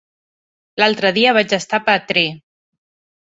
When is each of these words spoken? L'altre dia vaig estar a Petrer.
L'altre 0.81 1.11
dia 1.17 1.33
vaig 1.39 1.53
estar 1.59 1.81
a 1.83 1.89
Petrer. 1.91 2.25